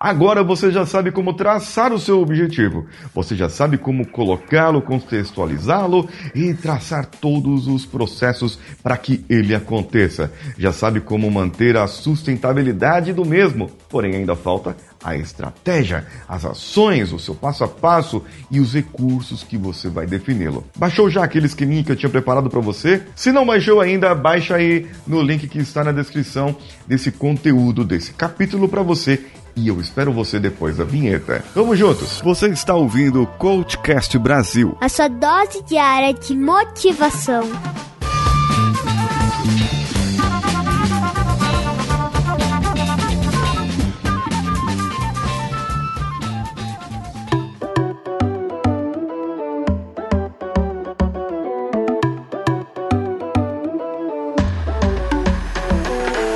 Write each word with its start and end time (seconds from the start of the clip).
Agora 0.00 0.44
você 0.44 0.70
já 0.70 0.86
sabe 0.86 1.10
como 1.10 1.34
traçar 1.34 1.92
o 1.92 1.98
seu 1.98 2.20
objetivo. 2.20 2.86
Você 3.12 3.34
já 3.34 3.48
sabe 3.48 3.76
como 3.76 4.06
colocá-lo, 4.06 4.80
contextualizá-lo 4.80 6.08
e 6.34 6.54
traçar 6.54 7.06
todos 7.06 7.66
os 7.66 7.84
processos 7.84 8.58
para 8.80 8.96
que 8.96 9.24
ele 9.28 9.56
aconteça. 9.56 10.32
Já 10.56 10.72
sabe 10.72 11.00
como 11.00 11.28
manter 11.28 11.76
a 11.76 11.88
sustentabilidade 11.88 13.12
do 13.12 13.24
mesmo. 13.24 13.68
Porém, 13.88 14.14
ainda 14.14 14.36
falta 14.36 14.76
a 15.02 15.16
estratégia, 15.16 16.06
as 16.28 16.44
ações, 16.44 17.12
o 17.12 17.18
seu 17.18 17.34
passo 17.34 17.64
a 17.64 17.68
passo 17.68 18.22
e 18.50 18.60
os 18.60 18.74
recursos 18.74 19.42
que 19.42 19.56
você 19.56 19.88
vai 19.88 20.06
defini-lo. 20.06 20.64
Baixou 20.76 21.08
já 21.08 21.24
aquele 21.24 21.46
esqueminha 21.46 21.84
que 21.84 21.92
eu 21.92 21.96
tinha 21.96 22.10
preparado 22.10 22.50
para 22.50 22.60
você? 22.60 23.02
Se 23.14 23.32
não 23.32 23.46
baixou 23.46 23.80
ainda, 23.80 24.14
baixa 24.14 24.56
aí 24.56 24.86
no 25.06 25.22
link 25.22 25.46
que 25.48 25.58
está 25.58 25.84
na 25.84 25.92
descrição 25.92 26.56
desse 26.86 27.10
conteúdo, 27.12 27.84
desse 27.84 28.12
capítulo 28.12 28.68
para 28.68 28.82
você 28.82 29.24
e 29.58 29.68
eu 29.68 29.80
espero 29.80 30.12
você 30.12 30.38
depois 30.38 30.76
da 30.76 30.84
vinheta. 30.84 31.44
Vamos 31.54 31.78
juntos! 31.78 32.20
Você 32.22 32.48
está 32.48 32.74
ouvindo 32.74 33.22
o 33.22 33.26
Coachcast 33.26 34.18
Brasil 34.18 34.76
a 34.80 34.88
sua 34.88 35.08
dose 35.08 35.62
diária 35.64 36.14
de 36.14 36.36
motivação. 36.36 37.42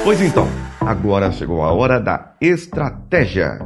Pois 0.04 0.20
então, 0.20 0.48
agora 0.86 1.30
chegou 1.32 1.62
a 1.62 1.72
hora 1.72 2.00
da 2.00 2.34
estratégia. 2.40 3.58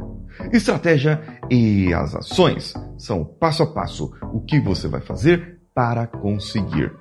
Estratégia 0.51 1.21
e 1.49 1.93
as 1.93 2.15
ações 2.15 2.73
são 2.97 3.25
passo 3.25 3.63
a 3.63 3.67
passo 3.67 4.11
o 4.33 4.41
que 4.41 4.59
você 4.59 4.87
vai 4.87 5.01
fazer 5.01 5.59
para 5.73 6.07
conseguir. 6.07 6.91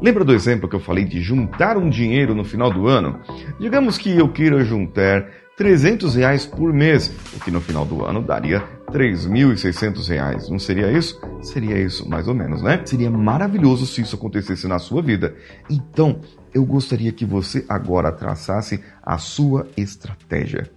Lembra 0.00 0.24
do 0.24 0.34
exemplo 0.34 0.68
que 0.68 0.74
eu 0.74 0.80
falei 0.80 1.04
de 1.04 1.20
juntar 1.20 1.76
um 1.76 1.88
dinheiro 1.88 2.34
no 2.34 2.44
final 2.44 2.72
do 2.72 2.88
ano? 2.88 3.20
Digamos 3.60 3.98
que 3.98 4.10
eu 4.16 4.28
queira 4.28 4.64
juntar 4.64 5.28
300 5.56 6.16
reais 6.16 6.44
por 6.44 6.72
mês, 6.72 7.12
o 7.34 7.40
que 7.40 7.50
no 7.50 7.60
final 7.60 7.84
do 7.84 8.04
ano 8.04 8.22
daria 8.22 8.64
3.600 8.90 10.08
reais. 10.08 10.48
Não 10.48 10.58
seria 10.58 10.90
isso? 10.90 11.20
Seria 11.40 11.78
isso, 11.78 12.08
mais 12.08 12.26
ou 12.26 12.34
menos, 12.34 12.62
né? 12.62 12.82
Seria 12.84 13.10
maravilhoso 13.10 13.86
se 13.86 14.00
isso 14.00 14.16
acontecesse 14.16 14.66
na 14.66 14.78
sua 14.78 15.02
vida. 15.02 15.36
Então, 15.70 16.20
eu 16.54 16.64
gostaria 16.64 17.12
que 17.12 17.24
você 17.24 17.64
agora 17.68 18.12
traçasse 18.12 18.82
a 19.02 19.18
sua 19.18 19.68
estratégia. 19.76 20.70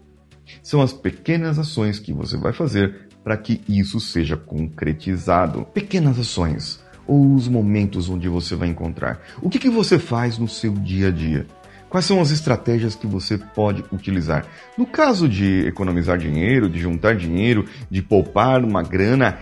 São 0.61 0.81
as 0.81 0.93
pequenas 0.93 1.57
ações 1.57 1.99
que 1.99 2.13
você 2.13 2.37
vai 2.37 2.53
fazer 2.53 3.07
para 3.23 3.37
que 3.37 3.61
isso 3.67 3.99
seja 3.99 4.37
concretizado. 4.37 5.65
Pequenas 5.73 6.19
ações 6.19 6.83
ou 7.07 7.33
os 7.33 7.47
momentos 7.47 8.09
onde 8.09 8.27
você 8.27 8.55
vai 8.55 8.67
encontrar. 8.67 9.21
O 9.41 9.49
que, 9.49 9.59
que 9.59 9.69
você 9.69 9.99
faz 9.99 10.37
no 10.37 10.47
seu 10.47 10.73
dia 10.73 11.09
a 11.09 11.11
dia? 11.11 11.45
Quais 11.89 12.05
são 12.05 12.19
as 12.19 12.31
estratégias 12.31 12.95
que 12.95 13.07
você 13.07 13.37
pode 13.37 13.83
utilizar? 13.91 14.45
No 14.77 14.85
caso 14.85 15.29
de 15.29 15.65
economizar 15.67 16.17
dinheiro, 16.17 16.69
de 16.69 16.79
juntar 16.79 17.15
dinheiro, 17.15 17.65
de 17.89 18.01
poupar 18.01 18.63
uma 18.63 18.83
grana, 18.83 19.37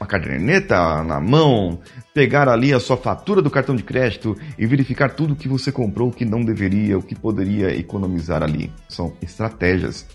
uma 0.00 0.06
caderneta 0.06 1.02
na 1.02 1.20
mão, 1.20 1.80
pegar 2.14 2.48
ali 2.48 2.72
a 2.72 2.80
sua 2.80 2.96
fatura 2.96 3.42
do 3.42 3.50
cartão 3.50 3.74
de 3.74 3.82
crédito 3.82 4.36
e 4.56 4.64
verificar 4.66 5.10
tudo 5.10 5.36
que 5.36 5.48
você 5.48 5.72
comprou 5.72 6.10
que 6.10 6.24
não 6.24 6.44
deveria, 6.44 6.96
o 6.96 7.02
que 7.02 7.14
poderia 7.14 7.76
economizar 7.76 8.42
ali. 8.42 8.72
São 8.88 9.12
estratégias, 9.20 10.06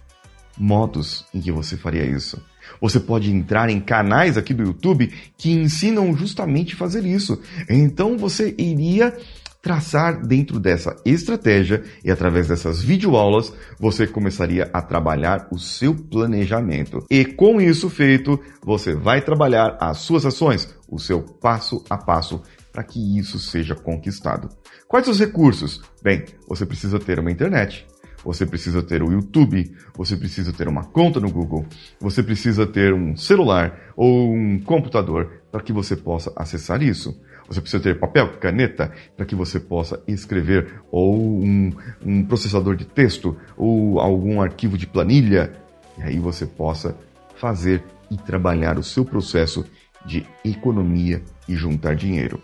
modos 0.57 1.25
em 1.33 1.41
que 1.41 1.51
você 1.51 1.75
faria 1.75 2.05
isso. 2.05 2.41
Você 2.79 2.99
pode 2.99 3.31
entrar 3.31 3.69
em 3.69 3.79
canais 3.79 4.37
aqui 4.37 4.53
do 4.53 4.63
YouTube 4.63 5.11
que 5.37 5.51
ensinam 5.51 6.15
justamente 6.15 6.75
fazer 6.75 7.05
isso. 7.05 7.41
Então 7.69 8.17
você 8.17 8.55
iria 8.57 9.15
traçar 9.63 10.21
dentro 10.21 10.59
dessa 10.59 10.93
estratégia 11.05 11.81
e 12.03 12.11
através 12.11 12.49
dessas 12.49 12.83
videoaulas 12.83 13.53
você 13.79 14.05
começaria 14.05 14.69
a 14.73 14.81
trabalhar 14.81 15.47
o 15.49 15.57
seu 15.57 15.95
planejamento. 15.95 17.05
E 17.09 17.23
com 17.23 17.61
isso 17.61 17.89
feito, 17.89 18.37
você 18.61 18.93
vai 18.93 19.21
trabalhar 19.21 19.77
as 19.79 19.99
suas 19.99 20.25
ações, 20.25 20.67
o 20.87 20.99
seu 20.99 21.21
passo 21.21 21.81
a 21.89 21.97
passo 21.97 22.41
para 22.73 22.83
que 22.83 23.17
isso 23.17 23.39
seja 23.39 23.73
conquistado. 23.73 24.49
Quais 24.85 25.07
os 25.07 25.17
recursos? 25.17 25.81
Bem, 26.03 26.25
você 26.45 26.65
precisa 26.65 26.99
ter 26.99 27.17
uma 27.17 27.31
internet, 27.31 27.87
você 28.23 28.45
precisa 28.45 28.83
ter 28.83 29.01
o 29.01 29.11
YouTube, 29.11 29.75
você 29.95 30.17
precisa 30.17 30.51
ter 30.51 30.67
uma 30.67 30.83
conta 30.83 31.19
no 31.19 31.31
Google, 31.31 31.65
você 31.99 32.21
precisa 32.21 32.65
ter 32.65 32.93
um 32.93 33.15
celular 33.15 33.93
ou 33.95 34.33
um 34.33 34.59
computador 34.59 35.41
para 35.51 35.61
que 35.61 35.71
você 35.71 35.95
possa 35.95 36.33
acessar 36.35 36.81
isso. 36.81 37.17
Você 37.47 37.61
precisa 37.61 37.83
ter 37.83 37.99
papel, 37.99 38.37
caneta, 38.39 38.91
para 39.15 39.25
que 39.25 39.35
você 39.35 39.59
possa 39.59 40.01
escrever, 40.07 40.81
ou 40.91 41.15
um, 41.43 41.71
um 42.05 42.25
processador 42.25 42.75
de 42.75 42.85
texto, 42.85 43.37
ou 43.57 43.99
algum 43.99 44.41
arquivo 44.41 44.77
de 44.77 44.87
planilha, 44.87 45.53
e 45.97 46.03
aí 46.03 46.19
você 46.19 46.45
possa 46.45 46.95
fazer 47.35 47.83
e 48.09 48.17
trabalhar 48.17 48.77
o 48.77 48.83
seu 48.83 49.03
processo 49.03 49.65
de 50.05 50.25
economia 50.43 51.21
e 51.47 51.55
juntar 51.55 51.95
dinheiro. 51.95 52.39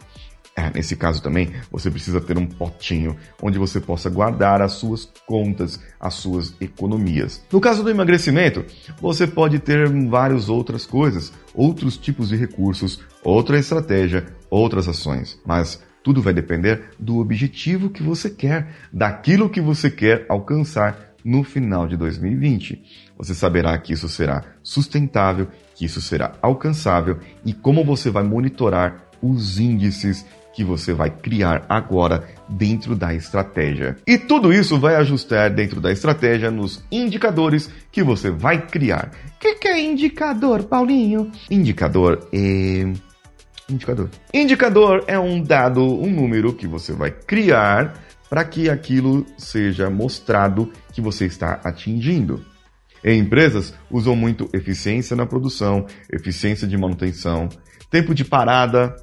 É, 0.55 0.69
nesse 0.73 0.95
caso 0.95 1.21
também, 1.21 1.51
você 1.71 1.89
precisa 1.89 2.19
ter 2.19 2.37
um 2.37 2.45
potinho 2.45 3.15
onde 3.41 3.57
você 3.57 3.79
possa 3.79 4.09
guardar 4.09 4.61
as 4.61 4.73
suas 4.73 5.09
contas, 5.25 5.79
as 5.97 6.15
suas 6.15 6.53
economias. 6.59 7.41
No 7.49 7.61
caso 7.61 7.81
do 7.81 7.89
emagrecimento, 7.89 8.65
você 8.99 9.25
pode 9.25 9.59
ter 9.59 9.87
várias 10.09 10.49
outras 10.49 10.85
coisas, 10.85 11.31
outros 11.53 11.97
tipos 11.97 12.27
de 12.27 12.35
recursos, 12.35 12.99
outra 13.23 13.57
estratégia, 13.57 14.25
outras 14.49 14.87
ações, 14.87 15.39
mas 15.45 15.81
tudo 16.03 16.21
vai 16.21 16.33
depender 16.33 16.91
do 16.97 17.17
objetivo 17.17 17.89
que 17.89 18.01
você 18.01 18.29
quer, 18.29 18.69
daquilo 18.91 19.49
que 19.49 19.61
você 19.61 19.91
quer 19.91 20.25
alcançar 20.29 21.09
no 21.23 21.43
final 21.43 21.87
de 21.87 21.97
2020. 21.97 22.81
Você 23.17 23.35
saberá 23.35 23.77
que 23.77 23.93
isso 23.93 24.07
será 24.07 24.43
sustentável, 24.63 25.47
que 25.75 25.85
isso 25.85 26.01
será 26.01 26.33
alcançável 26.41 27.19
e 27.45 27.53
como 27.53 27.83
você 27.83 28.09
vai 28.09 28.23
monitorar 28.23 29.09
os 29.21 29.59
índices 29.59 30.25
que 30.53 30.63
você 30.63 30.93
vai 30.93 31.09
criar 31.09 31.65
agora 31.69 32.27
dentro 32.47 32.95
da 32.95 33.13
estratégia. 33.13 33.97
E 34.05 34.17
tudo 34.17 34.51
isso 34.51 34.79
vai 34.79 34.95
ajustar 34.95 35.49
dentro 35.49 35.79
da 35.79 35.91
estratégia 35.91 36.49
nos 36.49 36.83
indicadores 36.91 37.69
que 37.91 38.03
você 38.03 38.29
vai 38.29 38.65
criar. 38.65 39.11
O 39.35 39.39
que, 39.39 39.55
que 39.55 39.67
é 39.67 39.79
indicador, 39.81 40.63
Paulinho? 40.63 41.31
Indicador 41.49 42.27
é. 42.33 42.91
Indicador. 43.69 44.09
Indicador 44.33 45.03
é 45.07 45.19
um 45.19 45.41
dado, 45.41 45.83
um 45.83 46.09
número 46.09 46.53
que 46.53 46.67
você 46.67 46.93
vai 46.93 47.11
criar 47.11 47.93
para 48.29 48.43
que 48.43 48.69
aquilo 48.69 49.25
seja 49.37 49.89
mostrado 49.89 50.71
que 50.93 51.01
você 51.01 51.25
está 51.25 51.59
atingindo. 51.63 52.45
Em 53.03 53.19
empresas, 53.19 53.73
usam 53.89 54.15
muito 54.15 54.49
eficiência 54.53 55.15
na 55.15 55.25
produção, 55.25 55.85
eficiência 56.11 56.67
de 56.67 56.77
manutenção, 56.77 57.49
tempo 57.89 58.13
de 58.13 58.25
parada, 58.25 58.95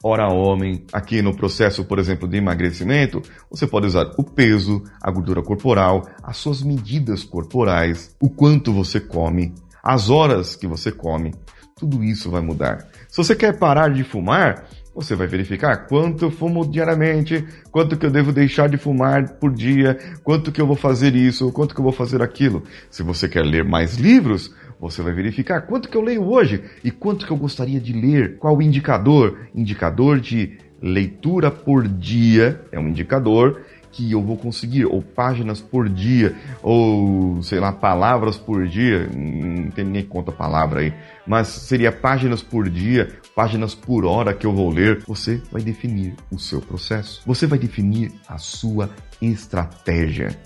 Ora, 0.00 0.32
homem, 0.32 0.84
aqui 0.92 1.20
no 1.20 1.34
processo, 1.36 1.84
por 1.84 1.98
exemplo, 1.98 2.28
de 2.28 2.36
emagrecimento, 2.36 3.20
você 3.50 3.66
pode 3.66 3.88
usar 3.88 4.12
o 4.16 4.22
peso, 4.22 4.80
a 5.02 5.10
gordura 5.10 5.42
corporal, 5.42 6.08
as 6.22 6.36
suas 6.36 6.62
medidas 6.62 7.24
corporais, 7.24 8.14
o 8.22 8.30
quanto 8.30 8.72
você 8.72 9.00
come, 9.00 9.52
as 9.82 10.08
horas 10.08 10.54
que 10.54 10.68
você 10.68 10.92
come. 10.92 11.34
Tudo 11.78 12.02
isso 12.02 12.30
vai 12.30 12.40
mudar. 12.40 12.88
Se 13.08 13.16
você 13.16 13.36
quer 13.36 13.58
parar 13.58 13.88
de 13.90 14.02
fumar, 14.02 14.64
você 14.94 15.14
vai 15.14 15.28
verificar 15.28 15.86
quanto 15.86 16.24
eu 16.24 16.30
fumo 16.30 16.66
diariamente, 16.66 17.46
quanto 17.70 17.96
que 17.96 18.04
eu 18.04 18.10
devo 18.10 18.32
deixar 18.32 18.68
de 18.68 18.76
fumar 18.76 19.34
por 19.34 19.52
dia, 19.54 19.96
quanto 20.24 20.50
que 20.50 20.60
eu 20.60 20.66
vou 20.66 20.74
fazer 20.74 21.14
isso, 21.14 21.52
quanto 21.52 21.72
que 21.72 21.80
eu 21.80 21.84
vou 21.84 21.92
fazer 21.92 22.20
aquilo. 22.20 22.64
Se 22.90 23.04
você 23.04 23.28
quer 23.28 23.44
ler 23.44 23.64
mais 23.64 23.94
livros, 23.94 24.52
você 24.80 25.00
vai 25.00 25.12
verificar 25.12 25.62
quanto 25.62 25.88
que 25.88 25.96
eu 25.96 26.02
leio 26.02 26.24
hoje 26.24 26.64
e 26.82 26.90
quanto 26.90 27.24
que 27.24 27.32
eu 27.32 27.36
gostaria 27.36 27.80
de 27.80 27.92
ler. 27.92 28.38
Qual 28.38 28.56
o 28.56 28.62
indicador? 28.62 29.38
Indicador 29.54 30.18
de 30.18 30.58
leitura 30.82 31.50
por 31.50 31.86
dia 31.86 32.60
é 32.72 32.78
um 32.78 32.88
indicador 32.88 33.62
que 33.90 34.12
eu 34.12 34.22
vou 34.22 34.36
conseguir, 34.36 34.86
ou 34.86 35.02
páginas 35.02 35.60
por 35.60 35.88
dia, 35.88 36.34
ou 36.62 37.42
sei 37.42 37.60
lá, 37.60 37.72
palavras 37.72 38.36
por 38.36 38.66
dia, 38.66 39.08
não 39.08 39.70
tem 39.70 39.84
nem 39.84 40.04
conta 40.04 40.30
palavra 40.30 40.80
aí, 40.80 40.94
mas 41.26 41.48
seria 41.48 41.90
páginas 41.92 42.42
por 42.42 42.68
dia, 42.68 43.18
páginas 43.34 43.74
por 43.74 44.04
hora 44.04 44.34
que 44.34 44.46
eu 44.46 44.52
vou 44.52 44.70
ler. 44.70 45.02
Você 45.06 45.40
vai 45.50 45.62
definir 45.62 46.14
o 46.30 46.38
seu 46.38 46.60
processo, 46.60 47.22
você 47.26 47.46
vai 47.46 47.58
definir 47.58 48.12
a 48.28 48.38
sua 48.38 48.90
estratégia. 49.20 50.36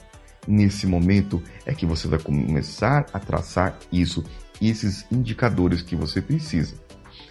Nesse 0.47 0.87
momento 0.87 1.41
é 1.65 1.73
que 1.73 1.87
você 1.87 2.09
vai 2.09 2.19
começar 2.19 3.06
a 3.12 3.21
traçar 3.21 3.79
isso, 3.93 4.25
esses 4.61 5.06
indicadores 5.11 5.83
que 5.83 5.94
você 5.94 6.21
precisa. 6.21 6.75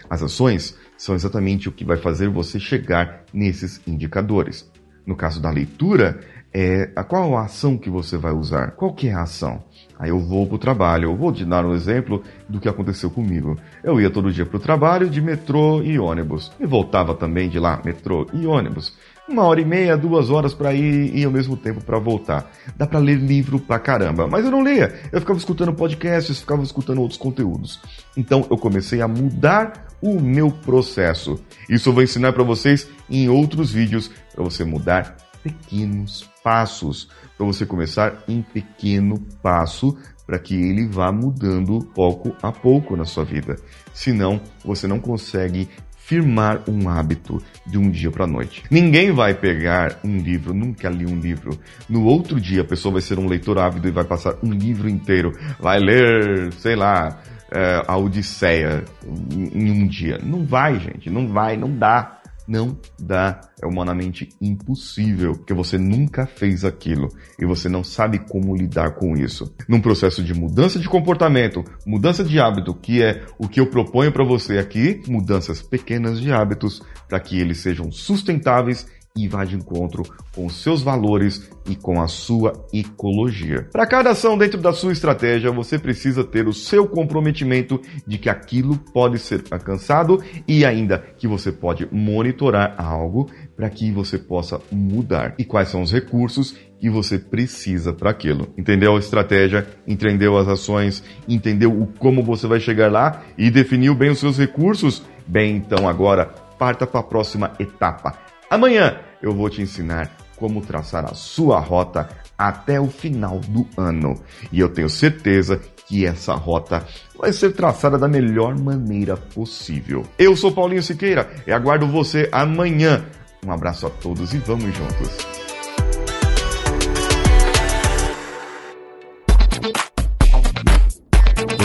As 0.08 0.22
ações 0.22 0.76
são 0.96 1.14
exatamente 1.14 1.68
o 1.68 1.72
que 1.72 1.84
vai 1.84 1.96
fazer 1.96 2.28
você 2.28 2.60
chegar 2.60 3.24
nesses 3.32 3.80
indicadores. 3.86 4.70
No 5.06 5.16
caso 5.16 5.40
da 5.40 5.50
leitura, 5.50 6.20
é 6.54 6.90
a 6.94 7.02
qual 7.02 7.36
a 7.36 7.44
ação 7.44 7.78
que 7.78 7.88
você 7.88 8.16
vai 8.16 8.32
usar? 8.32 8.72
Qual 8.72 8.92
que 8.92 9.08
é 9.08 9.14
a 9.14 9.22
ação? 9.22 9.62
Aí 9.98 10.10
eu 10.10 10.20
vou 10.20 10.46
para 10.46 10.56
o 10.56 10.58
trabalho. 10.58 11.10
Eu 11.10 11.16
vou 11.16 11.32
te 11.32 11.44
dar 11.44 11.64
um 11.64 11.74
exemplo 11.74 12.22
do 12.48 12.60
que 12.60 12.68
aconteceu 12.68 13.10
comigo. 13.10 13.56
Eu 13.82 14.00
ia 14.00 14.10
todo 14.10 14.32
dia 14.32 14.44
para 14.44 14.56
o 14.56 14.60
trabalho 14.60 15.08
de 15.08 15.20
metrô 15.20 15.82
e 15.82 15.98
ônibus. 15.98 16.52
E 16.60 16.66
voltava 16.66 17.14
também 17.14 17.48
de 17.48 17.58
lá, 17.58 17.80
metrô 17.84 18.26
e 18.32 18.46
ônibus. 18.46 18.96
Uma 19.28 19.44
hora 19.44 19.60
e 19.60 19.64
meia, 19.64 19.96
duas 19.96 20.28
horas 20.28 20.52
para 20.52 20.74
ir 20.74 21.16
e 21.16 21.24
ao 21.24 21.30
mesmo 21.30 21.56
tempo 21.56 21.82
para 21.82 21.98
voltar. 21.98 22.50
Dá 22.76 22.86
para 22.86 22.98
ler 22.98 23.16
livro 23.16 23.58
pra 23.58 23.78
caramba, 23.78 24.26
mas 24.26 24.44
eu 24.44 24.50
não 24.50 24.64
lia. 24.64 24.92
Eu 25.12 25.20
ficava 25.20 25.38
escutando 25.38 25.72
podcasts, 25.72 26.40
ficava 26.40 26.62
escutando 26.62 27.00
outros 27.00 27.18
conteúdos. 27.18 27.80
Então 28.16 28.44
eu 28.50 28.58
comecei 28.58 29.00
a 29.00 29.08
mudar 29.08 29.91
o 30.02 30.20
meu 30.20 30.50
processo. 30.50 31.40
Isso 31.70 31.88
eu 31.88 31.92
vou 31.92 32.02
ensinar 32.02 32.32
para 32.32 32.42
vocês 32.42 32.88
em 33.08 33.28
outros 33.28 33.72
vídeos 33.72 34.10
para 34.34 34.42
você 34.42 34.64
mudar 34.64 35.16
pequenos 35.42 36.28
passos, 36.42 37.08
para 37.36 37.46
você 37.46 37.64
começar 37.64 38.24
em 38.28 38.42
pequeno 38.42 39.18
passo 39.42 39.96
para 40.26 40.38
que 40.38 40.54
ele 40.54 40.86
vá 40.86 41.12
mudando 41.12 41.80
pouco 41.94 42.34
a 42.42 42.52
pouco 42.52 42.96
na 42.96 43.04
sua 43.04 43.24
vida. 43.24 43.56
Senão, 43.92 44.40
você 44.64 44.86
não 44.86 44.98
consegue 44.98 45.68
firmar 45.96 46.62
um 46.68 46.88
hábito 46.88 47.40
de 47.66 47.78
um 47.78 47.90
dia 47.90 48.10
para 48.10 48.26
noite. 48.26 48.64
Ninguém 48.70 49.12
vai 49.12 49.34
pegar 49.34 50.00
um 50.04 50.18
livro, 50.18 50.52
nunca 50.52 50.88
li 50.88 51.06
um 51.06 51.18
livro. 51.18 51.58
No 51.88 52.04
outro 52.04 52.40
dia 52.40 52.62
a 52.62 52.64
pessoa 52.64 52.92
vai 52.92 53.00
ser 53.00 53.18
um 53.18 53.26
leitor 53.26 53.58
ávido 53.58 53.88
e 53.88 53.92
vai 53.92 54.04
passar 54.04 54.34
um 54.42 54.52
livro 54.52 54.88
inteiro, 54.88 55.32
vai 55.60 55.78
ler, 55.78 56.52
sei 56.54 56.74
lá, 56.76 57.20
é, 57.52 57.82
a 57.86 57.96
Odisseia 57.96 58.84
em 59.04 59.70
um 59.70 59.86
dia. 59.86 60.18
Não 60.22 60.44
vai, 60.44 60.80
gente, 60.80 61.10
não 61.10 61.28
vai, 61.28 61.56
não 61.56 61.76
dá. 61.76 62.18
Não 62.48 62.76
dá, 62.98 63.40
é 63.62 63.66
humanamente 63.66 64.28
impossível, 64.40 65.32
porque 65.32 65.54
você 65.54 65.78
nunca 65.78 66.26
fez 66.26 66.64
aquilo 66.64 67.08
e 67.38 67.46
você 67.46 67.68
não 67.68 67.84
sabe 67.84 68.18
como 68.18 68.56
lidar 68.56 68.96
com 68.96 69.16
isso. 69.16 69.54
Num 69.68 69.80
processo 69.80 70.24
de 70.24 70.34
mudança 70.34 70.80
de 70.80 70.88
comportamento, 70.88 71.64
mudança 71.86 72.24
de 72.24 72.40
hábito, 72.40 72.74
que 72.74 73.00
é 73.00 73.24
o 73.38 73.48
que 73.48 73.60
eu 73.60 73.70
proponho 73.70 74.10
para 74.10 74.24
você 74.24 74.58
aqui, 74.58 75.00
mudanças 75.06 75.62
pequenas 75.62 76.20
de 76.20 76.32
hábitos 76.32 76.82
para 77.08 77.20
que 77.20 77.38
eles 77.38 77.58
sejam 77.58 77.92
sustentáveis 77.92 78.88
e 79.16 79.28
vá 79.28 79.44
de 79.44 79.56
encontro 79.56 80.02
com 80.34 80.48
seus 80.48 80.82
valores 80.82 81.50
e 81.68 81.76
com 81.76 82.00
a 82.00 82.08
sua 82.08 82.52
ecologia. 82.72 83.68
Para 83.70 83.86
cada 83.86 84.10
ação 84.10 84.38
dentro 84.38 84.60
da 84.60 84.72
sua 84.72 84.92
estratégia, 84.92 85.50
você 85.50 85.78
precisa 85.78 86.24
ter 86.24 86.48
o 86.48 86.52
seu 86.52 86.86
comprometimento 86.86 87.80
de 88.06 88.18
que 88.18 88.30
aquilo 88.30 88.76
pode 88.92 89.18
ser 89.18 89.44
alcançado 89.50 90.22
e 90.48 90.64
ainda 90.64 90.98
que 91.18 91.28
você 91.28 91.52
pode 91.52 91.86
monitorar 91.92 92.74
algo 92.78 93.30
para 93.54 93.68
que 93.68 93.90
você 93.90 94.18
possa 94.18 94.60
mudar. 94.70 95.34
E 95.38 95.44
quais 95.44 95.68
são 95.68 95.82
os 95.82 95.92
recursos 95.92 96.56
que 96.80 96.90
você 96.90 97.16
precisa 97.16 97.92
para 97.92 98.10
aquilo. 98.10 98.48
Entendeu 98.58 98.96
a 98.96 98.98
estratégia, 98.98 99.68
entendeu 99.86 100.36
as 100.36 100.48
ações, 100.48 101.04
entendeu 101.28 101.70
o 101.70 101.86
como 101.86 102.24
você 102.24 102.46
vai 102.46 102.58
chegar 102.58 102.90
lá 102.90 103.22
e 103.38 103.50
definiu 103.50 103.94
bem 103.94 104.10
os 104.10 104.18
seus 104.18 104.36
recursos? 104.36 105.02
Bem, 105.24 105.56
então 105.56 105.88
agora 105.88 106.26
parta 106.58 106.84
para 106.86 107.00
a 107.00 107.04
próxima 107.04 107.52
etapa 107.58 108.21
Amanhã 108.52 109.00
eu 109.22 109.32
vou 109.32 109.48
te 109.48 109.62
ensinar 109.62 110.14
como 110.36 110.60
traçar 110.60 111.06
a 111.06 111.14
sua 111.14 111.58
rota 111.58 112.06
até 112.36 112.78
o 112.78 112.86
final 112.86 113.38
do 113.38 113.66
ano. 113.78 114.14
E 114.52 114.60
eu 114.60 114.68
tenho 114.68 114.90
certeza 114.90 115.58
que 115.86 116.04
essa 116.04 116.34
rota 116.34 116.86
vai 117.18 117.32
ser 117.32 117.54
traçada 117.54 117.96
da 117.96 118.06
melhor 118.06 118.58
maneira 118.58 119.16
possível. 119.16 120.04
Eu 120.18 120.36
sou 120.36 120.52
Paulinho 120.52 120.82
Siqueira 120.82 121.30
e 121.46 121.50
aguardo 121.50 121.86
você 121.86 122.28
amanhã. 122.30 123.02
Um 123.42 123.50
abraço 123.50 123.86
a 123.86 123.90
todos 123.90 124.34
e 124.34 124.36
vamos 124.36 124.76
juntos. 124.76 125.51